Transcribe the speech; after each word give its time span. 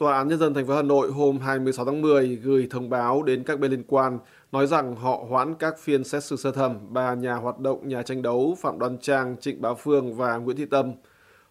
Tòa 0.00 0.16
án 0.16 0.28
Nhân 0.28 0.38
dân 0.38 0.54
thành 0.54 0.66
phố 0.66 0.74
Hà 0.74 0.82
Nội 0.82 1.10
hôm 1.10 1.38
26 1.38 1.84
tháng 1.84 2.02
10 2.02 2.36
gửi 2.36 2.66
thông 2.70 2.90
báo 2.90 3.22
đến 3.22 3.44
các 3.44 3.60
bên 3.60 3.70
liên 3.70 3.82
quan 3.86 4.18
nói 4.52 4.66
rằng 4.66 4.96
họ 4.96 5.24
hoãn 5.28 5.54
các 5.54 5.78
phiên 5.78 6.04
xét 6.04 6.24
xử 6.24 6.36
sơ 6.36 6.52
thẩm 6.52 6.78
ba 6.88 7.14
nhà 7.14 7.34
hoạt 7.34 7.58
động 7.58 7.88
nhà 7.88 8.02
tranh 8.02 8.22
đấu 8.22 8.56
Phạm 8.60 8.78
Đoan 8.78 8.98
Trang, 8.98 9.36
Trịnh 9.40 9.62
Bá 9.62 9.74
Phương 9.74 10.14
và 10.14 10.36
Nguyễn 10.36 10.56
Thị 10.56 10.64
Tâm. 10.64 10.92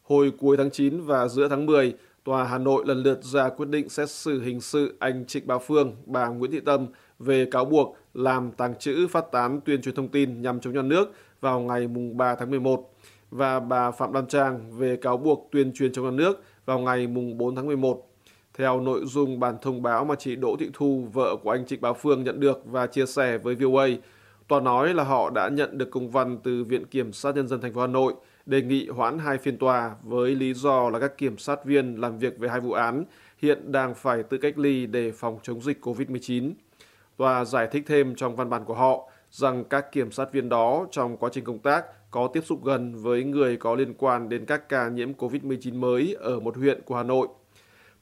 Hồi 0.04 0.32
cuối 0.40 0.58
tháng 0.58 0.72
9 0.72 1.02
và 1.02 1.28
giữa 1.28 1.48
tháng 1.48 1.66
10, 1.66 1.94
Tòa 2.24 2.44
Hà 2.44 2.58
Nội 2.58 2.84
lần 2.86 3.04
lượt 3.04 3.24
ra 3.24 3.50
quyết 3.50 3.70
định 3.70 3.90
xét 3.90 4.10
xử 4.10 4.42
hình 4.42 4.62
sự 4.62 4.96
anh 5.00 5.26
Trịnh 5.26 5.47
Bá 5.47 5.58
Phương, 5.58 5.96
bà 6.06 6.28
Nguyễn 6.28 6.52
Thị 6.52 6.60
Tâm 6.60 6.88
về 7.20 7.46
cáo 7.46 7.66
buộc 7.66 7.97
làm 8.13 8.52
tàng 8.52 8.76
trữ 8.79 9.08
phát 9.08 9.31
tán 9.31 9.62
tuyên 9.66 9.81
truyền 9.81 9.96
thông 9.96 10.08
tin 10.08 10.42
nhằm 10.42 10.60
chống 10.60 10.74
nhà 10.74 10.81
nước 10.81 11.12
vào 11.42 11.60
ngày 11.60 11.88
3 12.13 12.36
tháng 12.36 12.50
11 12.50 12.94
và 13.31 13.60
bà 13.60 13.92
Phạm 13.92 14.13
Đoan 14.13 14.28
Trang 14.28 14.78
về 14.78 14.96
cáo 14.96 15.18
buộc 15.18 15.50
tuyên 15.52 15.74
truyền 15.74 15.94
chống 15.94 16.05
nhà 16.05 16.12
nước 16.12 16.44
vào 16.66 16.80
ngày 16.80 17.08
4 17.08 17.55
tháng 17.55 17.68
11. 17.68 18.09
Theo 18.59 18.81
nội 18.81 19.05
dung 19.05 19.39
bản 19.39 19.55
thông 19.62 19.81
báo 19.81 20.05
mà 20.05 20.16
chị 20.16 20.36
Đỗ 20.36 20.55
Thị 20.59 20.70
Thu, 20.73 21.08
vợ 21.13 21.36
của 21.44 21.52
anh 21.52 21.66
Trịnh 21.66 21.81
Bá 21.81 21.94
Phương 21.94 22.23
nhận 22.23 22.40
được 22.40 22.62
và 22.66 22.88
chia 22.88 23.05
sẻ 23.05 23.38
với 23.38 23.55
VOA, 23.55 23.88
tòa 24.48 24.59
nói 24.59 24.94
là 24.94 25.04
họ 25.04 25.30
đã 25.30 25.50
nhận 25.50 25.77
được 25.77 25.91
công 25.91 26.09
văn 26.09 26.38
từ 26.44 26.64
Viện 26.64 26.86
Kiểm 26.86 27.14
sát 27.14 27.36
Nhân 27.36 27.48
dân 27.48 27.62
thành 27.62 27.73
phố 27.73 27.81
Hà 27.81 27.88
Nội 27.88 28.14
đề 28.45 28.62
nghị 28.62 28.88
hoãn 28.88 29.20
hai 29.20 29.38
phiên 29.38 29.58
tòa 29.58 29.91
với 30.03 30.36
lý 30.36 30.53
do 30.53 30.90
là 30.90 31.00
các 31.00 31.17
kiểm 31.17 31.38
sát 31.38 31.66
viên 31.66 31.95
làm 31.95 32.17
việc 32.17 32.40
về 32.40 32.50
hai 32.50 32.59
vụ 32.59 32.72
án 32.72 33.03
hiện 33.38 33.72
đang 33.72 33.94
phải 33.95 34.23
tự 34.23 34.38
cách 34.38 34.58
ly 34.58 34.86
để 34.86 35.12
phòng 35.12 35.39
chống 35.44 35.62
dịch 35.62 35.86
COVID-19. 35.86 36.52
Tòa 37.17 37.45
giải 37.45 37.67
thích 37.72 37.84
thêm 37.88 38.16
trong 38.16 38.36
văn 38.36 38.50
bản 38.50 38.66
của 38.66 38.76
họ 38.76 39.09
rằng 39.31 39.64
các 39.64 39.91
kiểm 39.91 40.12
sát 40.12 40.31
viên 40.31 40.50
đó 40.50 40.88
trong 40.91 41.17
quá 41.17 41.30
trình 41.34 41.44
công 41.44 41.59
tác 41.59 42.12
có 42.12 42.28
tiếp 42.28 42.41
xúc 42.45 42.66
gần 42.66 42.95
với 42.95 43.23
người 43.23 43.58
có 43.58 43.76
liên 43.76 43.94
quan 43.94 44.30
đến 44.30 44.45
các 44.45 44.70
ca 44.70 44.89
nhiễm 44.89 45.14
COVID-19 45.14 45.80
mới 45.80 46.16
ở 46.20 46.39
một 46.39 46.58
huyện 46.58 46.81
của 46.81 46.95
Hà 46.95 47.03
Nội. 47.03 47.28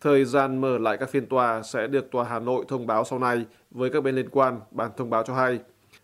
Thời 0.02 0.26
gian 0.26 0.62
mở 0.62 0.78
lại 0.78 0.98
các 0.98 1.10
phiên 1.10 1.26
tòa 1.26 1.62
sẽ 1.62 1.88
được 1.88 2.12
Tòa 2.12 2.24
Hà 2.24 2.40
Nội 2.40 2.66
thông 2.68 2.88
báo 2.88 3.06
sau 3.06 3.20
này 3.20 3.46
với 3.72 3.90
các 3.90 4.04
bên 4.04 4.16
liên 4.16 4.30
quan, 4.30 4.60
bản 4.72 4.92
thông 4.98 5.10
báo 5.10 5.24
cho 5.24 5.36
hay. 5.36 5.60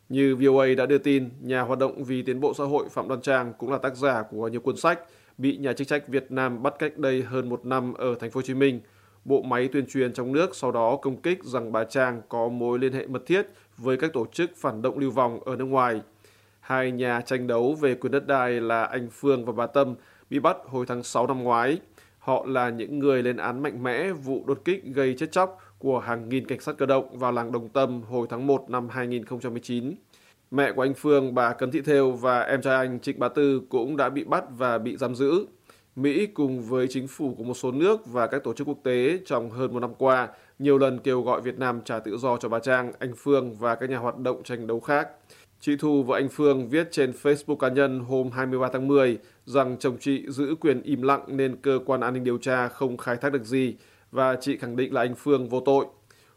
Như 0.09 0.35
VOA 0.35 0.65
đã 0.77 0.85
đưa 0.85 0.97
tin, 0.97 1.29
nhà 1.41 1.61
hoạt 1.61 1.79
động 1.79 2.03
vì 2.03 2.21
tiến 2.21 2.39
bộ 2.39 2.53
xã 2.53 2.63
hội 2.63 2.89
Phạm 2.89 3.07
Đoan 3.07 3.21
Trang 3.21 3.53
cũng 3.57 3.71
là 3.71 3.77
tác 3.77 3.95
giả 3.95 4.23
của 4.31 4.47
nhiều 4.47 4.61
cuốn 4.61 4.77
sách 4.77 4.99
bị 5.37 5.57
nhà 5.57 5.73
chức 5.73 5.87
trách 5.87 6.07
Việt 6.07 6.31
Nam 6.31 6.63
bắt 6.63 6.73
cách 6.79 6.97
đây 6.97 7.21
hơn 7.21 7.49
một 7.49 7.65
năm 7.65 7.93
ở 7.93 8.15
thành 8.19 8.31
phố 8.31 8.37
Hồ 8.37 8.41
Chí 8.41 8.53
Minh. 8.53 8.81
Bộ 9.25 9.41
máy 9.41 9.69
tuyên 9.73 9.85
truyền 9.87 10.13
trong 10.13 10.31
nước 10.31 10.55
sau 10.55 10.71
đó 10.71 10.95
công 10.95 11.21
kích 11.21 11.43
rằng 11.43 11.71
bà 11.71 11.83
Trang 11.83 12.21
có 12.29 12.47
mối 12.47 12.79
liên 12.79 12.93
hệ 12.93 13.07
mật 13.07 13.25
thiết 13.25 13.47
với 13.77 13.97
các 13.97 14.13
tổ 14.13 14.25
chức 14.31 14.51
phản 14.57 14.81
động 14.81 14.97
lưu 14.97 15.11
vong 15.11 15.39
ở 15.43 15.55
nước 15.55 15.65
ngoài. 15.65 16.01
Hai 16.59 16.91
nhà 16.91 17.21
tranh 17.21 17.47
đấu 17.47 17.73
về 17.81 17.95
quyền 17.95 18.11
đất 18.11 18.27
đai 18.27 18.51
là 18.51 18.83
anh 18.83 19.07
Phương 19.11 19.45
và 19.45 19.53
bà 19.53 19.67
Tâm 19.67 19.95
bị 20.29 20.39
bắt 20.39 20.57
hồi 20.65 20.85
tháng 20.85 21.03
6 21.03 21.27
năm 21.27 21.43
ngoái. 21.43 21.79
Họ 22.23 22.45
là 22.47 22.69
những 22.69 22.99
người 22.99 23.23
lên 23.23 23.37
án 23.37 23.63
mạnh 23.63 23.83
mẽ 23.83 24.11
vụ 24.11 24.43
đột 24.47 24.61
kích 24.65 24.83
gây 24.85 25.15
chết 25.17 25.31
chóc 25.31 25.57
của 25.79 25.99
hàng 25.99 26.29
nghìn 26.29 26.47
cảnh 26.47 26.59
sát 26.59 26.77
cơ 26.77 26.85
động 26.85 27.17
vào 27.19 27.31
làng 27.31 27.51
Đồng 27.51 27.69
Tâm 27.69 28.01
hồi 28.01 28.27
tháng 28.29 28.47
1 28.47 28.69
năm 28.69 28.89
2019. 28.89 29.95
Mẹ 30.51 30.71
của 30.71 30.81
anh 30.81 30.93
Phương, 30.93 31.35
bà 31.35 31.53
Cấn 31.53 31.71
Thị 31.71 31.81
Thêu 31.81 32.11
và 32.11 32.41
em 32.41 32.61
trai 32.61 32.75
anh 32.75 32.99
Trịnh 32.99 33.19
Bá 33.19 33.27
Tư 33.27 33.61
cũng 33.69 33.97
đã 33.97 34.09
bị 34.09 34.23
bắt 34.23 34.43
và 34.57 34.77
bị 34.77 34.97
giam 34.97 35.15
giữ. 35.15 35.45
Mỹ 35.95 36.25
cùng 36.25 36.61
với 36.61 36.87
chính 36.87 37.07
phủ 37.07 37.35
của 37.37 37.43
một 37.43 37.53
số 37.53 37.71
nước 37.71 38.07
và 38.07 38.27
các 38.27 38.43
tổ 38.43 38.53
chức 38.53 38.67
quốc 38.67 38.79
tế 38.83 39.19
trong 39.25 39.49
hơn 39.49 39.73
một 39.73 39.79
năm 39.79 39.93
qua 39.97 40.27
nhiều 40.59 40.77
lần 40.77 40.99
kêu 40.99 41.21
gọi 41.21 41.41
Việt 41.41 41.59
Nam 41.59 41.81
trả 41.85 41.99
tự 41.99 42.17
do 42.17 42.37
cho 42.37 42.49
bà 42.49 42.59
Trang, 42.59 42.91
anh 42.99 43.13
Phương 43.17 43.55
và 43.55 43.75
các 43.75 43.89
nhà 43.89 43.97
hoạt 43.97 44.17
động 44.17 44.43
tranh 44.43 44.67
đấu 44.67 44.79
khác. 44.79 45.07
Chị 45.59 45.75
Thu 45.79 46.03
và 46.03 46.17
anh 46.17 46.29
Phương 46.29 46.69
viết 46.69 46.87
trên 46.91 47.11
Facebook 47.23 47.55
cá 47.55 47.69
nhân 47.69 47.99
hôm 47.99 48.31
23 48.31 48.69
tháng 48.73 48.87
10 48.87 49.17
rằng 49.45 49.77
chồng 49.79 49.97
chị 49.99 50.25
giữ 50.27 50.55
quyền 50.59 50.81
im 50.81 51.01
lặng 51.01 51.23
nên 51.27 51.55
cơ 51.55 51.79
quan 51.85 52.01
an 52.01 52.13
ninh 52.13 52.23
điều 52.23 52.37
tra 52.37 52.67
không 52.67 52.97
khai 52.97 53.15
thác 53.15 53.33
được 53.33 53.43
gì 53.43 53.75
và 54.11 54.35
chị 54.41 54.57
khẳng 54.57 54.75
định 54.75 54.93
là 54.93 55.01
anh 55.01 55.15
Phương 55.15 55.49
vô 55.49 55.59
tội. 55.59 55.85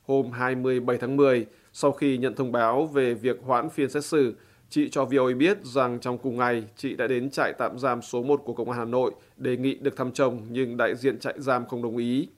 Hôm 0.03 0.31
27 0.31 0.99
tháng 0.99 1.17
10, 1.17 1.47
sau 1.73 1.93
khi 1.93 2.19
nhận 2.19 2.35
thông 2.35 2.53
báo 2.53 2.87
về 2.87 3.15
việc 3.15 3.37
hoãn 3.43 3.71
phiên 3.71 3.91
xét 3.91 4.05
xử, 4.05 4.35
chị 4.71 4.89
cho 4.89 5.05
VOA 5.05 5.35
biết 5.39 5.59
rằng 5.65 5.99
trong 6.01 6.19
cùng 6.19 6.37
ngày 6.37 6.65
chị 6.77 6.97
đã 6.97 7.07
đến 7.07 7.31
trại 7.31 7.53
tạm 7.53 7.79
giam 7.79 8.03
số 8.03 8.23
1 8.23 8.43
của 8.45 8.53
Công 8.53 8.71
an 8.71 8.79
Hà 8.79 8.85
Nội 8.85 9.13
đề 9.37 9.57
nghị 9.57 9.75
được 9.75 9.97
thăm 9.97 10.13
chồng 10.13 10.43
nhưng 10.51 10.77
đại 10.77 10.97
diện 10.97 11.19
trại 11.19 11.35
giam 11.37 11.67
không 11.67 11.83
đồng 11.83 11.97
ý. 11.97 12.29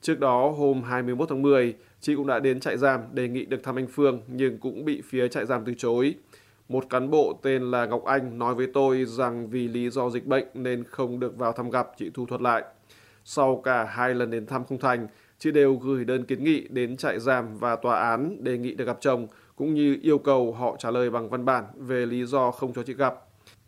Trước 0.00 0.20
đó, 0.20 0.50
hôm 0.50 0.82
21 0.82 1.28
tháng 1.28 1.42
10, 1.42 1.74
chị 2.00 2.14
cũng 2.14 2.26
đã 2.26 2.38
đến 2.38 2.60
trại 2.60 2.78
giam 2.78 3.00
đề 3.12 3.28
nghị 3.28 3.44
được 3.44 3.62
thăm 3.62 3.78
anh 3.78 3.86
Phương 3.86 4.22
nhưng 4.28 4.58
cũng 4.58 4.84
bị 4.84 5.02
phía 5.08 5.28
trại 5.28 5.46
giam 5.46 5.64
từ 5.64 5.74
chối. 5.74 6.14
Một 6.68 6.84
cán 6.90 7.10
bộ 7.10 7.38
tên 7.42 7.70
là 7.70 7.86
Ngọc 7.86 8.04
Anh 8.04 8.38
nói 8.38 8.54
với 8.54 8.66
tôi 8.74 9.04
rằng 9.04 9.48
vì 9.50 9.68
lý 9.68 9.90
do 9.90 10.10
dịch 10.10 10.26
bệnh 10.26 10.44
nên 10.54 10.84
không 10.84 11.20
được 11.20 11.38
vào 11.38 11.52
thăm 11.52 11.70
gặp, 11.70 11.88
chị 11.96 12.10
Thu 12.14 12.26
thuật 12.26 12.40
lại. 12.40 12.64
Sau 13.24 13.60
cả 13.64 13.84
hai 13.84 14.14
lần 14.14 14.30
đến 14.30 14.46
thăm 14.46 14.64
không 14.64 14.78
thành, 14.78 15.06
chị 15.38 15.50
đều 15.50 15.74
gửi 15.74 16.04
đơn 16.04 16.24
kiến 16.24 16.44
nghị 16.44 16.68
đến 16.68 16.96
trại 16.96 17.20
giam 17.20 17.58
và 17.58 17.76
tòa 17.76 18.10
án 18.10 18.44
đề 18.44 18.58
nghị 18.58 18.74
được 18.74 18.84
gặp 18.84 18.96
chồng, 19.00 19.26
cũng 19.56 19.74
như 19.74 19.98
yêu 20.02 20.18
cầu 20.18 20.52
họ 20.52 20.76
trả 20.78 20.90
lời 20.90 21.10
bằng 21.10 21.28
văn 21.28 21.44
bản 21.44 21.64
về 21.76 22.06
lý 22.06 22.24
do 22.24 22.50
không 22.50 22.72
cho 22.72 22.82
chị 22.82 22.94
gặp. 22.94 23.14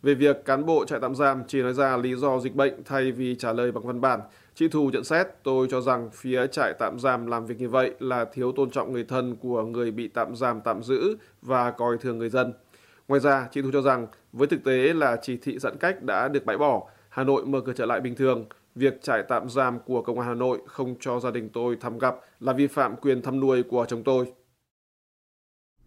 Về 0.03 0.13
việc 0.13 0.45
cán 0.45 0.65
bộ 0.65 0.85
trại 0.85 0.99
tạm 0.99 1.15
giam 1.15 1.43
chỉ 1.47 1.61
nói 1.61 1.73
ra 1.73 1.97
lý 1.97 2.15
do 2.15 2.39
dịch 2.39 2.55
bệnh 2.55 2.83
thay 2.85 3.11
vì 3.11 3.35
trả 3.35 3.53
lời 3.53 3.71
bằng 3.71 3.87
văn 3.87 4.01
bản, 4.01 4.19
chị 4.55 4.67
Thu 4.67 4.89
nhận 4.89 5.03
xét 5.03 5.27
tôi 5.43 5.67
cho 5.69 5.81
rằng 5.81 6.09
phía 6.13 6.47
trại 6.47 6.73
tạm 6.79 6.99
giam 6.99 7.27
làm 7.27 7.45
việc 7.45 7.59
như 7.59 7.69
vậy 7.69 7.91
là 7.99 8.25
thiếu 8.25 8.51
tôn 8.51 8.69
trọng 8.69 8.93
người 8.93 9.03
thân 9.03 9.35
của 9.35 9.63
người 9.63 9.91
bị 9.91 10.07
tạm 10.07 10.35
giam 10.35 10.61
tạm 10.61 10.83
giữ 10.83 11.17
và 11.41 11.71
coi 11.71 11.97
thường 11.97 12.17
người 12.17 12.29
dân. 12.29 12.53
Ngoài 13.07 13.19
ra, 13.19 13.47
chị 13.51 13.61
Thu 13.61 13.69
cho 13.73 13.81
rằng 13.81 14.07
với 14.33 14.47
thực 14.47 14.63
tế 14.63 14.93
là 14.93 15.17
chỉ 15.21 15.37
thị 15.37 15.59
giãn 15.59 15.77
cách 15.77 16.03
đã 16.03 16.27
được 16.27 16.45
bãi 16.45 16.57
bỏ, 16.57 16.89
Hà 17.09 17.23
Nội 17.23 17.45
mở 17.45 17.61
cửa 17.65 17.73
trở 17.75 17.85
lại 17.85 18.01
bình 18.01 18.15
thường, 18.15 18.45
việc 18.75 19.01
trại 19.01 19.23
tạm 19.29 19.49
giam 19.49 19.79
của 19.85 20.01
Công 20.01 20.19
an 20.19 20.27
Hà 20.27 20.33
Nội 20.33 20.61
không 20.67 20.95
cho 20.99 21.19
gia 21.19 21.31
đình 21.31 21.49
tôi 21.53 21.77
thăm 21.81 21.97
gặp 21.97 22.15
là 22.39 22.53
vi 22.53 22.67
phạm 22.67 22.95
quyền 22.95 23.21
thăm 23.21 23.39
nuôi 23.39 23.63
của 23.63 23.85
chồng 23.89 24.03
tôi. 24.03 24.25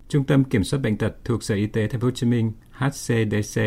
Trung 0.08 0.24
tâm 0.24 0.44
Kiểm 0.44 0.64
soát 0.64 0.80
bệnh 0.82 0.98
tật 0.98 1.12
thuộc 1.24 1.42
Sở 1.42 1.54
Y 1.54 1.66
tế 1.66 1.86
Thành 1.86 2.00
phố 2.00 2.06
Hồ 2.06 2.10
Chí 2.10 2.26
Minh 2.26 2.52
HCDC 2.70 3.60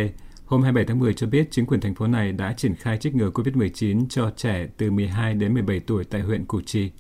hôm 0.45 0.61
27 0.61 0.85
tháng 0.85 0.99
10 0.99 1.13
cho 1.13 1.27
biết 1.27 1.47
chính 1.51 1.65
quyền 1.65 1.81
thành 1.81 1.95
phố 1.95 2.07
này 2.07 2.31
đã 2.31 2.53
triển 2.57 2.75
khai 2.75 2.97
trích 2.97 3.15
ngừa 3.15 3.29
COVID-19 3.29 4.05
cho 4.09 4.31
trẻ 4.35 4.67
từ 4.77 4.91
12 4.91 5.33
đến 5.33 5.53
17 5.53 5.79
tuổi 5.79 6.03
tại 6.03 6.21
huyện 6.21 6.45
Củ 6.45 6.61
Chi. 6.61 6.91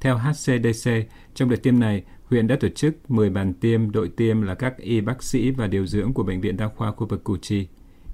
Theo 0.00 0.18
HCDC, 0.18 0.90
trong 1.34 1.50
đợt 1.50 1.56
tiêm 1.62 1.80
này, 1.80 2.02
huyện 2.34 2.46
đã 2.46 2.56
tổ 2.60 2.68
chức 2.68 3.10
10 3.10 3.30
bàn 3.30 3.54
tiêm, 3.54 3.90
đội 3.90 4.08
tiêm 4.08 4.42
là 4.42 4.54
các 4.54 4.76
y 4.78 5.00
bác 5.00 5.22
sĩ 5.22 5.50
và 5.50 5.66
điều 5.66 5.86
dưỡng 5.86 6.12
của 6.12 6.22
Bệnh 6.22 6.40
viện 6.40 6.56
Đa 6.56 6.68
khoa 6.68 6.92
khu 6.92 7.06
vực 7.06 7.24
Củ 7.24 7.36
Chi. 7.36 7.66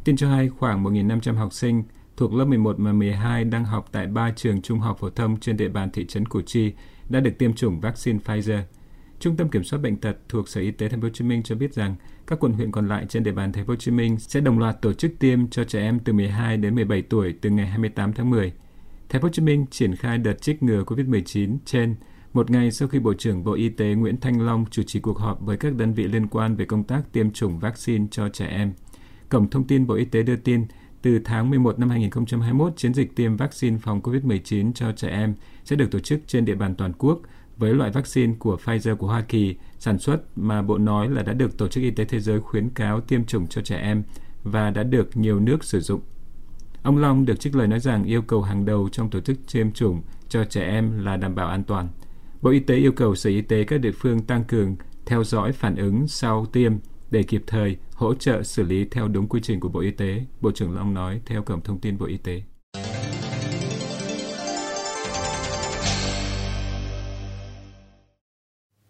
Tin 0.04 0.16
cho 0.16 0.30
hay 0.30 0.48
khoảng 0.48 0.84
1.500 0.84 1.34
học 1.34 1.52
sinh 1.52 1.82
thuộc 2.16 2.34
lớp 2.34 2.44
11 2.44 2.76
và 2.78 2.92
12 2.92 3.44
đang 3.44 3.64
học 3.64 3.88
tại 3.92 4.06
3 4.06 4.30
trường 4.36 4.62
trung 4.62 4.78
học 4.78 4.98
phổ 5.00 5.10
thông 5.10 5.40
trên 5.40 5.56
địa 5.56 5.68
bàn 5.68 5.90
thị 5.90 6.06
trấn 6.06 6.26
Củ 6.26 6.42
Chi 6.42 6.72
đã 7.08 7.20
được 7.20 7.38
tiêm 7.38 7.52
chủng 7.52 7.80
vaccine 7.80 8.18
Pfizer. 8.24 8.60
Trung 9.20 9.36
tâm 9.36 9.48
Kiểm 9.48 9.64
soát 9.64 9.78
bệnh 9.78 9.96
tật 9.96 10.16
thuộc 10.28 10.48
Sở 10.48 10.60
Y 10.60 10.70
tế 10.70 10.88
Thành 10.88 11.00
phố 11.00 11.06
Hồ 11.06 11.12
Chí 11.12 11.24
Minh 11.24 11.42
cho 11.42 11.54
biết 11.54 11.74
rằng 11.74 11.94
các 12.26 12.40
quận 12.40 12.52
huyện 12.52 12.72
còn 12.72 12.88
lại 12.88 13.06
trên 13.08 13.22
địa 13.22 13.32
bàn 13.32 13.52
Thành 13.52 13.66
phố 13.66 13.72
Hồ 13.72 13.76
Chí 13.76 13.90
Minh 13.90 14.18
sẽ 14.18 14.40
đồng 14.40 14.58
loạt 14.58 14.82
tổ 14.82 14.92
chức 14.92 15.18
tiêm 15.18 15.48
cho 15.48 15.64
trẻ 15.64 15.80
em 15.80 15.98
từ 15.98 16.12
12 16.12 16.56
đến 16.56 16.74
17 16.74 17.02
tuổi 17.02 17.34
từ 17.40 17.50
ngày 17.50 17.66
28 17.66 18.12
tháng 18.12 18.30
10. 18.30 18.52
Thành 19.08 19.22
phố 19.22 19.28
Hồ 19.28 19.32
Chí 19.32 19.42
Minh 19.42 19.66
triển 19.70 19.96
khai 19.96 20.18
đợt 20.18 20.42
trích 20.42 20.62
ngừa 20.62 20.84
COVID-19 20.84 21.56
trên 21.64 21.94
một 22.32 22.50
ngày 22.50 22.70
sau 22.70 22.88
khi 22.88 22.98
Bộ 22.98 23.14
trưởng 23.14 23.44
Bộ 23.44 23.52
Y 23.52 23.68
tế 23.68 23.94
Nguyễn 23.94 24.20
Thanh 24.20 24.46
Long 24.46 24.64
chủ 24.70 24.82
trì 24.82 25.00
cuộc 25.00 25.18
họp 25.18 25.40
với 25.40 25.56
các 25.56 25.74
đơn 25.74 25.94
vị 25.94 26.04
liên 26.04 26.26
quan 26.26 26.56
về 26.56 26.64
công 26.64 26.84
tác 26.84 27.12
tiêm 27.12 27.30
chủng 27.30 27.58
vaccine 27.58 28.06
cho 28.10 28.28
trẻ 28.28 28.46
em. 28.46 28.72
Cổng 29.28 29.50
thông 29.50 29.66
tin 29.66 29.86
Bộ 29.86 29.94
Y 29.94 30.04
tế 30.04 30.22
đưa 30.22 30.36
tin, 30.36 30.66
từ 31.02 31.18
tháng 31.24 31.50
11 31.50 31.78
năm 31.78 31.90
2021, 31.90 32.72
chiến 32.76 32.94
dịch 32.94 33.16
tiêm 33.16 33.36
vaccine 33.36 33.78
phòng 33.78 34.00
COVID-19 34.00 34.72
cho 34.72 34.92
trẻ 34.92 35.08
em 35.08 35.34
sẽ 35.64 35.76
được 35.76 35.90
tổ 35.90 35.98
chức 35.98 36.20
trên 36.26 36.44
địa 36.44 36.54
bàn 36.54 36.74
toàn 36.74 36.92
quốc 36.98 37.20
với 37.56 37.74
loại 37.74 37.90
vaccine 37.90 38.34
của 38.38 38.56
Pfizer 38.64 38.96
của 38.96 39.06
Hoa 39.06 39.20
Kỳ 39.20 39.56
sản 39.78 39.98
xuất 39.98 40.22
mà 40.36 40.62
Bộ 40.62 40.78
nói 40.78 41.08
là 41.08 41.22
đã 41.22 41.32
được 41.32 41.58
Tổ 41.58 41.68
chức 41.68 41.82
Y 41.84 41.90
tế 41.90 42.04
Thế 42.04 42.20
giới 42.20 42.40
khuyến 42.40 42.70
cáo 42.70 43.00
tiêm 43.00 43.24
chủng 43.24 43.46
cho 43.46 43.62
trẻ 43.62 43.76
em 43.76 44.02
và 44.44 44.70
đã 44.70 44.82
được 44.82 45.16
nhiều 45.16 45.40
nước 45.40 45.64
sử 45.64 45.80
dụng. 45.80 46.00
Ông 46.82 46.98
Long 46.98 47.26
được 47.26 47.40
trích 47.40 47.56
lời 47.56 47.66
nói 47.66 47.80
rằng 47.80 48.04
yêu 48.04 48.22
cầu 48.22 48.42
hàng 48.42 48.64
đầu 48.64 48.88
trong 48.92 49.10
tổ 49.10 49.20
chức 49.20 49.38
tiêm 49.52 49.72
chủng 49.72 50.02
cho 50.28 50.44
trẻ 50.44 50.64
em 50.64 51.04
là 51.04 51.16
đảm 51.16 51.34
bảo 51.34 51.48
an 51.48 51.64
toàn. 51.64 51.88
Bộ 52.42 52.50
Y 52.50 52.60
tế 52.60 52.74
yêu 52.74 52.92
cầu 52.92 53.14
Sở 53.14 53.30
Y 53.30 53.42
tế 53.42 53.64
các 53.64 53.78
địa 53.78 53.90
phương 53.90 54.20
tăng 54.20 54.44
cường 54.44 54.76
theo 55.06 55.24
dõi 55.24 55.52
phản 55.52 55.76
ứng 55.76 56.08
sau 56.08 56.46
tiêm 56.52 56.72
để 57.10 57.22
kịp 57.22 57.42
thời 57.46 57.76
hỗ 57.94 58.14
trợ 58.14 58.42
xử 58.42 58.62
lý 58.62 58.84
theo 58.84 59.08
đúng 59.08 59.28
quy 59.28 59.40
trình 59.42 59.60
của 59.60 59.68
Bộ 59.68 59.80
Y 59.80 59.90
tế, 59.90 60.24
Bộ 60.40 60.50
trưởng 60.50 60.74
Long 60.74 60.94
nói 60.94 61.20
theo 61.26 61.42
cổng 61.42 61.60
thông 61.60 61.78
tin 61.78 61.98
Bộ 61.98 62.06
Y 62.06 62.16
tế. 62.16 62.42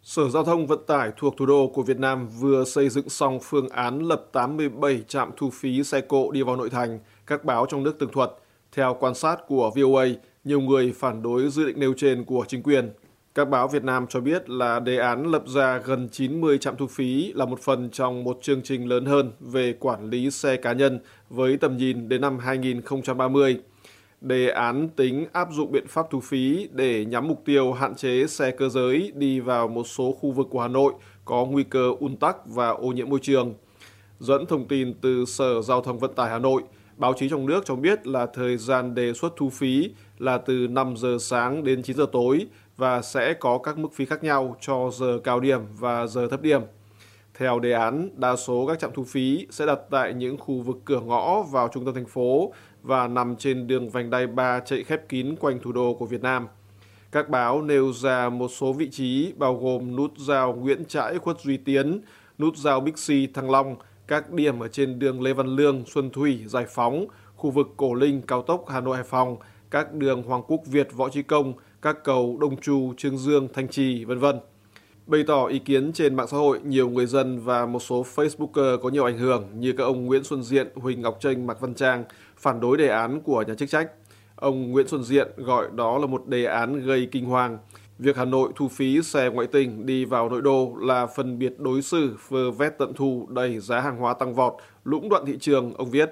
Sở 0.03 0.29
Giao 0.29 0.45
thông 0.45 0.67
Vận 0.67 0.79
tải 0.87 1.11
thuộc 1.17 1.35
thủ 1.37 1.47
đô 1.47 1.71
của 1.75 1.83
Việt 1.83 1.99
Nam 1.99 2.29
vừa 2.29 2.65
xây 2.65 2.89
dựng 2.89 3.09
xong 3.09 3.39
phương 3.43 3.69
án 3.69 3.99
lập 3.99 4.27
87 4.33 5.03
trạm 5.09 5.31
thu 5.37 5.51
phí 5.51 5.85
xe 5.85 6.01
cộ 6.01 6.31
đi 6.31 6.43
vào 6.43 6.57
nội 6.57 6.71
thành, 6.71 6.99
các 7.27 7.45
báo 7.45 7.67
trong 7.69 7.83
nước 7.83 7.99
tường 7.99 8.13
thuật. 8.13 8.31
Theo 8.73 8.97
quan 9.01 9.15
sát 9.15 9.37
của 9.49 9.71
VOA, 9.77 10.07
nhiều 10.45 10.61
người 10.61 10.93
phản 10.97 11.23
đối 11.23 11.49
dự 11.51 11.67
định 11.67 11.81
nêu 11.81 11.95
trên 11.97 12.25
của 12.25 12.45
chính 12.49 12.63
quyền. 12.63 12.93
Các 13.35 13.45
báo 13.49 13.69
Việt 13.69 13.85
Nam 13.85 14.07
cho 14.09 14.21
biết 14.21 14.51
là 14.51 14.81
đề 14.81 14.97
án 14.97 15.27
lập 15.27 15.43
ra 15.47 15.79
gần 15.79 16.09
90 16.09 16.59
trạm 16.59 16.77
thu 16.77 16.87
phí 16.87 17.33
là 17.33 17.45
một 17.45 17.61
phần 17.61 17.91
trong 17.91 18.25
một 18.25 18.39
chương 18.43 18.63
trình 18.63 18.89
lớn 18.89 19.05
hơn 19.05 19.33
về 19.41 19.75
quản 19.81 20.11
lý 20.11 20.31
xe 20.31 20.57
cá 20.57 20.73
nhân 20.73 21.01
với 21.29 21.57
tầm 21.57 21.77
nhìn 21.77 22.09
đến 22.09 22.21
năm 22.21 22.39
2030. 22.39 23.61
đề 24.21 24.49
án 24.49 24.89
tính 24.89 25.27
áp 25.33 25.49
dụng 25.53 25.73
biện 25.73 25.87
pháp 25.89 26.07
thu 26.11 26.21
phí 26.21 26.69
để 26.73 27.05
nhắm 27.05 27.29
mục 27.29 27.43
tiêu 27.45 27.73
hạn 27.73 27.95
chế 27.95 28.27
xe 28.27 28.51
cơ 28.51 28.69
giới 28.69 29.13
đi 29.15 29.41
vào 29.41 29.69
một 29.69 29.85
số 29.87 30.13
khu 30.13 30.31
vực 30.31 30.47
của 30.51 30.61
Hà 30.61 30.69
Nội 30.69 30.93
có 31.25 31.45
nguy 31.45 31.65
cơ 31.65 31.93
un 32.01 32.17
tắc 32.17 32.37
và 32.47 32.69
ô 32.69 32.89
nhiễm 32.89 33.09
môi 33.11 33.19
trường. 33.23 33.55
Dẫn 34.19 34.47
thông 34.47 34.69
tin 34.69 34.95
từ 35.01 35.25
Sở 35.25 35.63
Giao 35.63 35.81
thông 35.81 35.99
Vận 35.99 36.15
tải 36.15 36.31
Hà 36.31 36.39
Nội, 36.39 36.63
báo 36.97 37.13
chí 37.17 37.29
trong 37.29 37.47
nước 37.47 37.65
cho 37.65 37.77
biết 37.77 38.07
là 38.07 38.27
thời 38.35 38.57
gian 38.57 38.95
đề 38.95 39.13
xuất 39.13 39.33
thu 39.37 39.51
phí 39.51 39.91
là 40.19 40.39
từ 40.39 40.55
5 40.71 40.97
giờ 40.97 41.17
sáng 41.21 41.65
đến 41.65 41.83
9 41.83 41.97
giờ 41.97 42.07
tối 42.13 42.47
và 42.81 43.03
sẽ 43.03 43.35
có 43.35 43.59
các 43.59 43.79
mức 43.79 43.89
phí 43.95 44.05
khác 44.05 44.25
nhau 44.25 44.57
cho 44.61 44.91
giờ 44.93 45.19
cao 45.25 45.41
điểm 45.41 45.61
và 45.79 46.07
giờ 46.07 46.29
thấp 46.29 46.43
điểm. 46.43 46.63
Theo 47.35 47.59
đề 47.59 47.73
án, 47.73 48.09
đa 48.17 48.37
số 48.37 48.67
các 48.67 48.79
trạm 48.79 48.91
thu 48.95 49.05
phí 49.05 49.47
sẽ 49.51 49.67
đặt 49.67 49.79
tại 49.91 50.15
những 50.15 50.39
khu 50.39 50.61
vực 50.61 50.77
cửa 50.85 51.01
ngõ 51.01 51.43
vào 51.43 51.69
trung 51.69 51.85
tâm 51.85 51.95
thành 51.95 52.07
phố 52.07 52.53
và 52.83 53.09
nằm 53.09 53.37
trên 53.37 53.67
đường 53.67 53.91
vành 53.91 54.11
đai 54.11 54.27
3 54.27 54.61
chạy 54.61 54.85
khép 54.85 55.09
kín 55.09 55.37
quanh 55.41 55.59
thủ 55.63 55.73
đô 55.73 55.95
của 55.95 56.07
Việt 56.07 56.23
Nam. 56.23 56.47
Các 57.13 57.29
báo 57.29 57.63
nêu 57.63 57.93
ra 57.93 58.29
một 58.29 58.49
số 58.49 58.73
vị 58.73 58.89
trí 58.91 59.33
bao 59.37 59.57
gồm 59.57 59.97
nút 59.97 60.13
giao 60.19 60.53
Nguyễn 60.53 60.85
Trãi 60.85 61.19
Khuất 61.19 61.41
Duy 61.41 61.57
Tiến, 61.57 62.01
nút 62.39 62.57
giao 62.57 62.81
Bixi 62.81 63.27
Thăng 63.27 63.51
Long, 63.51 63.77
các 64.07 64.31
điểm 64.31 64.61
ở 64.61 64.69
trên 64.69 64.99
đường 64.99 65.23
Lê 65.23 65.33
Văn 65.33 65.47
Lương, 65.47 65.85
Xuân 65.87 66.11
Thủy, 66.11 66.41
Giải 66.47 66.67
Phóng, 66.69 67.07
khu 67.37 67.51
vực 67.51 67.69
Cổ 67.77 67.95
Linh, 67.95 68.23
cao 68.23 68.43
tốc 68.43 68.65
Hà 68.69 68.81
Nội 68.81 68.97
Hải 68.97 69.05
Phòng, 69.05 69.37
các 69.71 69.93
đường 69.93 70.23
Hoàng 70.23 70.43
Quốc 70.47 70.61
Việt, 70.67 70.93
Võ 70.93 71.09
Trí 71.09 71.23
Công, 71.23 71.53
các 71.83 72.05
cầu 72.05 72.39
Đông 72.41 72.61
Trù, 72.61 72.93
Trương 72.97 73.19
Dương, 73.19 73.49
Thanh 73.55 73.69
Trì, 73.69 74.05
vân 74.05 74.19
vân. 74.19 74.37
Bày 75.07 75.25
tỏ 75.27 75.47
ý 75.47 75.59
kiến 75.59 75.93
trên 75.93 76.15
mạng 76.15 76.27
xã 76.27 76.37
hội, 76.37 76.61
nhiều 76.65 76.91
người 76.91 77.07
dân 77.07 77.41
và 77.41 77.67
một 77.67 77.81
số 77.81 78.05
Facebooker 78.15 78.79
có 78.79 78.89
nhiều 78.89 79.05
ảnh 79.05 79.19
hưởng 79.19 79.47
như 79.55 79.73
các 79.73 79.85
ông 79.85 80.07
Nguyễn 80.07 80.25
Xuân 80.25 80.43
Diện, 80.43 80.69
Huỳnh 80.75 81.03
Ngọc 81.03 81.19
Tranh, 81.21 81.47
Mạc 81.47 81.61
Văn 81.61 81.75
Trang 81.75 82.05
phản 82.37 82.61
đối 82.61 82.77
đề 82.77 82.89
án 82.89 83.21
của 83.21 83.45
nhà 83.47 83.55
chức 83.55 83.69
trách. 83.69 83.91
Ông 84.37 84.71
Nguyễn 84.71 84.89
Xuân 84.89 85.05
Diện 85.05 85.29
gọi 85.37 85.69
đó 85.75 85.99
là 85.99 86.07
một 86.07 86.27
đề 86.27 86.45
án 86.45 86.87
gây 86.87 87.09
kinh 87.13 87.25
hoàng. 87.25 87.59
Việc 87.99 88.17
Hà 88.17 88.25
Nội 88.25 88.51
thu 88.57 88.69
phí 88.69 89.03
xe 89.03 89.31
ngoại 89.31 89.47
tỉnh 89.47 89.87
đi 89.87 90.05
vào 90.05 90.29
nội 90.29 90.43
đô 90.43 90.75
là 90.81 91.07
phân 91.07 91.39
biệt 91.39 91.55
đối 91.59 91.83
xử, 91.83 92.17
vơ 92.29 92.51
vét 92.51 92.79
tận 92.79 92.93
thu 92.97 93.29
đẩy 93.31 93.59
giá 93.59 93.81
hàng 93.81 93.97
hóa 93.97 94.15
tăng 94.15 94.35
vọt, 94.35 94.53
lũng 94.85 95.09
đoạn 95.09 95.27
thị 95.27 95.37
trường, 95.41 95.75
ông 95.75 95.91
viết. 95.91 96.11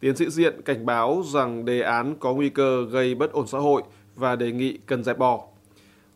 Tiến 0.00 0.16
sĩ 0.16 0.30
Diện 0.30 0.62
cảnh 0.64 0.86
báo 0.86 1.22
rằng 1.32 1.64
đề 1.64 1.80
án 1.80 2.16
có 2.20 2.34
nguy 2.34 2.48
cơ 2.48 2.86
gây 2.90 3.14
bất 3.14 3.32
ổn 3.32 3.46
xã 3.46 3.58
hội 3.58 3.82
và 4.16 4.36
đề 4.36 4.52
nghị 4.52 4.78
cần 4.86 5.04
dẹp 5.04 5.18
bỏ. 5.18 5.46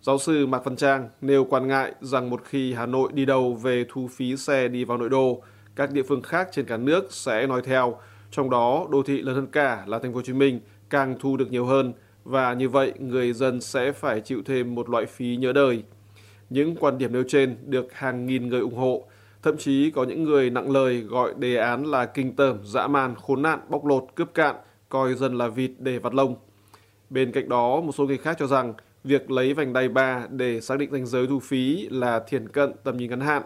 Giáo 0.03 0.19
sư 0.19 0.47
Mạc 0.47 0.65
Văn 0.65 0.77
Trang 0.77 1.09
nêu 1.21 1.45
quan 1.45 1.69
ngại 1.69 1.93
rằng 2.01 2.31
một 2.31 2.45
khi 2.45 2.73
Hà 2.73 2.87
Nội 2.87 3.11
đi 3.13 3.25
đầu 3.25 3.55
về 3.55 3.85
thu 3.89 4.09
phí 4.13 4.37
xe 4.37 4.69
đi 4.69 4.85
vào 4.85 4.99
nội 4.99 5.09
đô, 5.09 5.43
các 5.77 5.93
địa 5.93 6.03
phương 6.03 6.23
khác 6.23 6.49
trên 6.53 6.65
cả 6.65 6.77
nước 6.77 7.13
sẽ 7.13 7.47
nói 7.47 7.63
theo, 7.65 7.99
trong 8.31 8.51
đó 8.51 8.87
đô 8.91 9.03
thị 9.03 9.23
lớn 9.23 9.35
hơn 9.35 9.47
cả 9.47 9.85
là 9.87 9.99
thành 9.99 10.13
phố 10.13 10.17
Hồ 10.17 10.23
Chí 10.23 10.33
Minh 10.33 10.61
càng 10.91 11.17
thu 11.21 11.37
được 11.37 11.51
nhiều 11.51 11.67
hơn 11.67 11.93
và 12.25 12.55
như 12.55 12.69
vậy 12.69 12.93
người 12.99 13.33
dân 13.33 13.61
sẽ 13.61 13.93
phải 13.93 14.21
chịu 14.21 14.43
thêm 14.45 14.75
một 14.75 14.89
loại 14.89 15.07
phí 15.07 15.37
nhớ 15.37 15.53
đời. 15.53 15.83
Những 16.51 16.77
quan 16.77 16.99
điểm 16.99 17.13
nêu 17.13 17.25
trên 17.29 17.57
được 17.67 17.93
hàng 17.93 18.27
nghìn 18.27 18.49
người 18.49 18.61
ủng 18.61 18.77
hộ, 18.77 19.05
thậm 19.43 19.57
chí 19.57 19.91
có 19.91 20.05
những 20.05 20.25
người 20.25 20.51
nặng 20.51 20.71
lời 20.71 21.01
gọi 21.01 21.35
đề 21.39 21.57
án 21.57 21.85
là 21.85 22.07
kinh 22.07 22.37
tởm, 22.37 22.59
dã 22.65 22.87
man, 22.87 23.15
khốn 23.15 23.43
nạn, 23.43 23.61
bóc 23.69 23.85
lột, 23.85 24.05
cướp 24.15 24.35
cạn, 24.35 24.57
coi 24.89 25.15
dân 25.15 25.39
là 25.39 25.49
vịt 25.49 25.71
để 25.79 25.99
vặt 25.99 26.15
lông. 26.15 26.37
Bên 27.11 27.33
cạnh 27.33 27.49
đó, 27.49 27.81
một 27.81 27.93
số 27.93 28.07
người 28.07 28.19
khác 28.19 28.37
cho 28.39 28.47
rằng 28.47 28.75
việc 29.05 29.31
lấy 29.31 29.55
vành 29.55 29.73
đai 29.73 29.89
3 29.89 30.27
để 30.31 30.61
xác 30.61 30.79
định 30.79 30.91
ranh 30.93 31.07
giới 31.07 31.27
thu 31.27 31.41
phí 31.41 31.89
là 31.91 32.23
thiển 32.29 32.49
cận 32.49 32.73
tầm 32.85 32.97
nhìn 32.97 33.11
ngắn 33.11 33.21
hạn. 33.21 33.43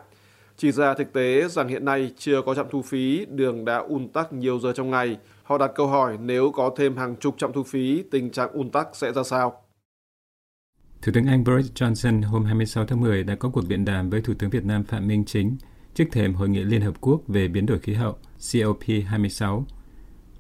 Chỉ 0.57 0.73
ra 0.73 0.95
thực 0.95 1.13
tế 1.13 1.49
rằng 1.49 1.69
hiện 1.69 1.85
nay 1.85 2.13
chưa 2.19 2.43
có 2.43 2.55
trạm 2.55 2.67
thu 2.71 2.83
phí, 2.83 3.27
đường 3.29 3.65
đã 3.65 3.77
ùn 3.77 4.09
tắc 4.09 4.33
nhiều 4.33 4.59
giờ 4.59 4.73
trong 4.73 4.91
ngày. 4.91 5.17
Họ 5.43 5.59
đặt 5.59 5.71
câu 5.75 5.87
hỏi 5.87 6.19
nếu 6.21 6.53
có 6.55 6.71
thêm 6.77 6.97
hàng 6.97 7.17
chục 7.17 7.35
trạm 7.39 7.53
thu 7.53 7.63
phí, 7.63 8.05
tình 8.11 8.31
trạng 8.31 8.53
ùn 8.53 8.71
tắc 8.71 8.89
sẽ 8.93 9.13
ra 9.13 9.23
sao? 9.23 9.63
Thủ 11.03 11.13
tướng 11.15 11.27
Anh 11.27 11.45
Boris 11.45 11.73
Johnson 11.75 12.23
hôm 12.23 12.45
26 12.45 12.87
tháng 12.87 13.01
10 13.01 13.25
đã 13.25 13.35
có 13.35 13.51
cuộc 13.51 13.69
điện 13.69 13.85
đàm 13.85 14.11
với 14.11 14.21
Thủ 14.21 14.35
tướng 14.39 14.51
Việt 14.51 14.65
Nam 14.65 14.85
Phạm 14.85 15.09
Minh 15.09 15.25
Chính 15.25 15.57
trước 15.95 16.05
thềm 16.13 16.35
Hội 16.35 16.49
nghị 16.49 16.65
Liên 16.65 16.81
Hợp 16.81 17.01
Quốc 17.01 17.23
về 17.29 17.49
biến 17.49 17.67
đổi 17.67 17.79
khí 17.79 17.95
hậu 17.95 18.17
COP26. 18.39 19.63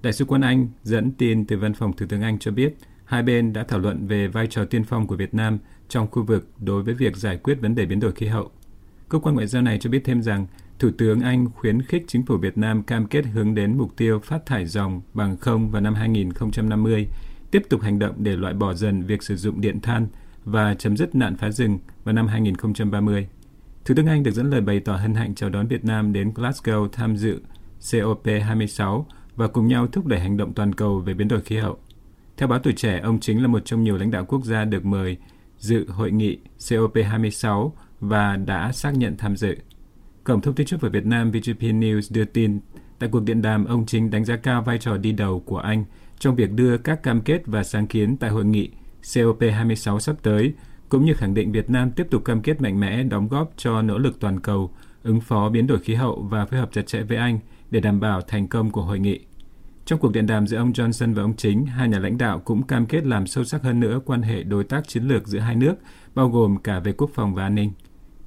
Đại 0.03 0.13
sứ 0.13 0.25
quân 0.25 0.41
Anh 0.41 0.69
dẫn 0.83 1.13
tin 1.13 1.47
từ 1.47 1.59
văn 1.59 1.75
phòng 1.75 1.93
Thủ 1.93 2.07
tướng 2.09 2.23
Anh 2.23 2.39
cho 2.39 2.51
biết– 2.51 2.75
Hai 3.05 3.23
bên 3.23 3.53
đã 3.53 3.65
thảo 3.65 3.79
luận 3.79 4.07
về 4.07 4.29
vai 4.29 4.47
trò 4.47 4.65
tiên 4.65 4.85
phong 4.85 5.07
của 5.07 5.17
Việt 5.17 5.35
Nam 5.35 5.59
trong 5.89 6.11
khu 6.11 6.23
vực 6.23 6.49
đối 6.59 6.83
với 6.83 6.95
việc 6.95 7.17
giải 7.17 7.37
quyết 7.37 7.61
vấn 7.61 7.75
đề 7.75 7.87
biến 7.87 8.01
đổi 8.01 8.13
khí 8.13 8.27
hậu. 8.27 8.51
Cơ 9.09 9.19
quan 9.19 9.35
ngoại 9.35 9.47
giao 9.47 9.63
này 9.63 9.79
cho 9.79 9.91
biết 9.91 10.01
thêm 10.05 10.23
rằng 10.23 10.47
Thủ 10.79 10.91
tướng 10.99 11.21
Anh 11.21 11.51
khuyến 11.51 11.83
khích 11.83 12.05
chính 12.09 12.27
phủ 12.27 12.37
Việt 12.37 12.59
Nam 12.59 12.83
cam 12.83 13.07
kết 13.07 13.27
hướng 13.27 13.55
đến 13.55 13.79
mục 13.79 13.97
tiêu 13.97 14.21
phát 14.21 14.47
thải 14.47 14.67
dòng 14.67 15.01
bằng 15.15 15.37
không 15.37 15.71
vào 15.71 15.83
năm 15.83 15.95
2050, 15.95 17.09
tiếp 17.51 17.63
tục 17.69 17.81
hành 17.81 17.99
động 17.99 18.15
để 18.19 18.37
loại 18.37 18.55
bỏ 18.55 18.75
dần 18.75 19.03
việc 19.03 19.23
sử 19.23 19.37
dụng 19.37 19.61
điện 19.61 19.81
than 19.81 20.07
và 20.45 20.75
chấm 20.75 20.97
dứt 20.97 21.15
nạn 21.15 21.37
phá 21.37 21.51
rừng 21.51 21.79
vào 22.05 22.13
năm 22.13 22.27
2030. 22.27 23.29
Thủ 23.85 23.95
tướng 23.95 24.07
Anh 24.07 24.23
được 24.23 24.31
dẫn 24.31 24.51
lời 24.51 24.61
bày 24.61 24.81
tỏ 24.81 24.97
hân 24.97 25.15
hạnh 25.15 25.35
chào 25.35 25.51
đón 25.51 25.67
Việt 25.67 25.85
Nam 25.85 26.13
đến 26.13 26.33
Glasgow 26.35 26.89
tham 26.89 27.17
dự 27.17 27.41
COP26 27.81 29.05
và 29.37 29.49
cùng 29.49 29.69
nhau 29.69 29.87
thúc 29.87 30.07
đẩy 30.07 30.21
hành 30.21 30.37
động 30.37 30.53
toàn 30.55 30.73
cầu 30.73 30.99
về 30.99 31.15
biến 31.15 31.29
đổi 31.29 31.41
khí 31.41 31.57
hậu. 31.57 31.79
Theo 32.43 32.49
báo 32.49 32.59
Tuổi 32.59 32.73
Trẻ, 32.73 33.01
ông 33.01 33.21
chính 33.21 33.43
là 33.43 33.49
một 33.49 33.65
trong 33.65 33.83
nhiều 33.83 33.97
lãnh 33.97 34.11
đạo 34.11 34.25
quốc 34.25 34.45
gia 34.45 34.65
được 34.65 34.85
mời 34.85 35.17
dự 35.59 35.87
hội 35.89 36.11
nghị 36.11 36.39
COP26 36.59 37.71
và 38.01 38.37
đã 38.37 38.73
xác 38.73 38.97
nhận 38.97 39.17
tham 39.17 39.37
dự. 39.37 39.57
Cổng 40.25 40.41
thông 40.41 40.55
tin 40.55 40.67
trước 40.67 40.81
với 40.81 40.91
Việt 40.91 41.07
Nam 41.07 41.31
VGP 41.31 41.61
News 41.61 42.01
đưa 42.11 42.25
tin 42.25 42.61
tại 42.99 43.09
cuộc 43.13 43.23
điện 43.23 43.43
đàm 43.43 43.65
ông 43.65 43.87
chính 43.87 44.11
đánh 44.11 44.25
giá 44.25 44.37
cao 44.37 44.63
vai 44.63 44.79
trò 44.79 44.97
đi 44.97 45.13
đầu 45.13 45.41
của 45.41 45.59
Anh 45.59 45.85
trong 46.19 46.37
việc 46.37 46.53
đưa 46.53 46.79
các 46.79 47.03
cam 47.03 47.21
kết 47.21 47.43
và 47.47 47.65
sáng 47.65 47.87
kiến 47.87 48.17
tại 48.17 48.31
hội 48.31 48.45
nghị 48.45 48.71
COP26 49.03 49.99
sắp 49.99 50.17
tới, 50.23 50.53
cũng 50.89 51.05
như 51.05 51.15
khẳng 51.15 51.35
định 51.35 51.53
Việt 51.53 51.71
Nam 51.71 51.91
tiếp 51.91 52.07
tục 52.11 52.25
cam 52.25 52.43
kết 52.43 52.61
mạnh 52.61 52.81
mẽ 52.81 53.03
đóng 53.03 53.29
góp 53.29 53.53
cho 53.57 53.83
nỗ 53.83 53.99
lực 53.99 54.21
toàn 54.21 54.41
cầu 54.41 54.71
ứng 55.03 55.21
phó 55.21 55.49
biến 55.49 55.67
đổi 55.67 55.79
khí 55.79 55.95
hậu 55.95 56.23
và 56.31 56.47
phối 56.47 56.61
hợp 56.61 56.69
chặt 56.73 56.87
chẽ 56.87 57.03
với 57.03 57.17
Anh 57.17 57.39
để 57.71 57.81
đảm 57.81 58.01
bảo 58.01 58.21
thành 58.21 58.49
công 58.49 58.71
của 58.71 58.83
hội 58.83 58.99
nghị. 58.99 59.21
Trong 59.85 59.99
cuộc 59.99 60.13
điện 60.13 60.27
đàm 60.27 60.47
giữa 60.47 60.57
ông 60.57 60.73
Johnson 60.73 61.15
và 61.15 61.23
ông 61.23 61.37
Chính, 61.37 61.67
hai 61.67 61.89
nhà 61.89 61.99
lãnh 61.99 62.19
đạo 62.19 62.39
cũng 62.45 62.63
cam 62.63 62.87
kết 62.87 63.07
làm 63.07 63.27
sâu 63.27 63.45
sắc 63.45 63.63
hơn 63.63 63.81
nữa 63.81 64.01
quan 64.05 64.23
hệ 64.23 64.43
đối 64.43 64.65
tác 64.65 64.89
chiến 64.89 65.05
lược 65.05 65.27
giữa 65.29 65.39
hai 65.39 65.57
nước, 65.57 65.75
bao 66.15 66.29
gồm 66.29 66.57
cả 66.57 66.81
về 66.81 66.93
quốc 66.93 67.11
phòng 67.15 67.35
và 67.35 67.43
an 67.43 67.55
ninh. 67.55 67.73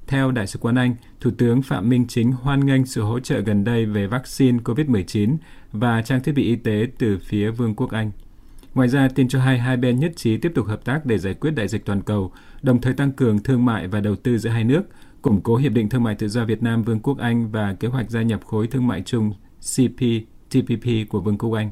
Theo 0.06 0.30
Đại 0.30 0.46
sứ 0.46 0.58
quán 0.58 0.74
Anh, 0.74 0.96
Thủ 1.20 1.30
tướng 1.38 1.62
Phạm 1.62 1.88
Minh 1.88 2.06
Chính 2.08 2.32
hoan 2.32 2.66
nghênh 2.66 2.86
sự 2.86 3.02
hỗ 3.02 3.20
trợ 3.20 3.40
gần 3.40 3.64
đây 3.64 3.86
về 3.86 4.06
vaccine 4.06 4.58
COVID-19 4.58 5.36
và 5.72 6.02
trang 6.02 6.22
thiết 6.22 6.32
bị 6.32 6.42
y 6.42 6.56
tế 6.56 6.86
từ 6.98 7.18
phía 7.18 7.50
Vương 7.50 7.74
quốc 7.74 7.90
Anh. 7.90 8.10
Ngoài 8.74 8.88
ra, 8.88 9.08
tin 9.08 9.28
cho 9.28 9.40
hay 9.40 9.58
hai 9.58 9.76
bên 9.76 10.00
nhất 10.00 10.12
trí 10.16 10.36
tiếp 10.36 10.52
tục 10.54 10.66
hợp 10.66 10.84
tác 10.84 11.06
để 11.06 11.18
giải 11.18 11.34
quyết 11.34 11.50
đại 11.50 11.68
dịch 11.68 11.84
toàn 11.84 12.02
cầu, 12.02 12.32
đồng 12.62 12.80
thời 12.80 12.94
tăng 12.94 13.12
cường 13.12 13.38
thương 13.38 13.64
mại 13.64 13.88
và 13.88 14.00
đầu 14.00 14.16
tư 14.16 14.38
giữa 14.38 14.50
hai 14.50 14.64
nước, 14.64 14.82
củng 15.22 15.40
cố 15.40 15.56
Hiệp 15.56 15.72
định 15.72 15.88
Thương 15.88 16.02
mại 16.02 16.14
Tự 16.14 16.28
do 16.28 16.44
Việt 16.44 16.62
Nam 16.62 16.82
Vương 16.82 17.00
quốc 17.00 17.18
Anh 17.18 17.50
và 17.50 17.74
kế 17.74 17.88
hoạch 17.88 18.10
gia 18.10 18.22
nhập 18.22 18.44
khối 18.44 18.66
thương 18.66 18.86
mại 18.86 19.02
chung 19.02 19.32
CPTPP. 19.60 20.35
TPP 20.50 21.08
của 21.08 21.20
Vương 21.20 21.38
quốc 21.38 21.52
Anh. 21.52 21.70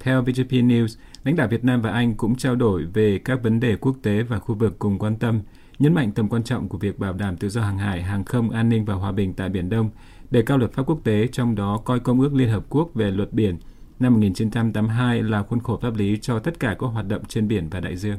Theo 0.00 0.22
VGP 0.22 0.50
News, 0.50 0.98
lãnh 1.24 1.36
đạo 1.36 1.48
Việt 1.48 1.64
Nam 1.64 1.82
và 1.82 1.90
Anh 1.90 2.14
cũng 2.14 2.36
trao 2.36 2.54
đổi 2.54 2.84
về 2.84 3.18
các 3.18 3.42
vấn 3.42 3.60
đề 3.60 3.76
quốc 3.76 3.96
tế 4.02 4.22
và 4.22 4.38
khu 4.38 4.54
vực 4.54 4.78
cùng 4.78 4.98
quan 4.98 5.16
tâm, 5.16 5.40
nhấn 5.78 5.94
mạnh 5.94 6.12
tầm 6.12 6.28
quan 6.28 6.42
trọng 6.42 6.68
của 6.68 6.78
việc 6.78 6.98
bảo 6.98 7.12
đảm 7.12 7.36
tự 7.36 7.48
do 7.48 7.62
hàng 7.62 7.78
hải, 7.78 8.02
hàng 8.02 8.24
không, 8.24 8.50
an 8.50 8.68
ninh 8.68 8.84
và 8.84 8.94
hòa 8.94 9.12
bình 9.12 9.34
tại 9.34 9.48
Biển 9.48 9.68
Đông, 9.68 9.90
đề 10.30 10.42
cao 10.42 10.58
luật 10.58 10.72
pháp 10.72 10.82
quốc 10.86 11.00
tế, 11.04 11.26
trong 11.26 11.54
đó 11.54 11.78
coi 11.84 12.00
Công 12.00 12.20
ước 12.20 12.34
Liên 12.34 12.48
Hợp 12.48 12.64
Quốc 12.68 12.90
về 12.94 13.10
luật 13.10 13.32
biển 13.32 13.58
năm 14.02 14.14
1982 14.14 15.22
là 15.22 15.42
khuôn 15.42 15.60
khổ 15.60 15.78
pháp 15.82 15.96
lý 15.96 16.18
cho 16.22 16.38
tất 16.38 16.60
cả 16.60 16.76
các 16.78 16.86
hoạt 16.86 17.08
động 17.08 17.24
trên 17.28 17.48
biển 17.48 17.68
và 17.70 17.80
đại 17.80 17.96
dương. 17.96 18.18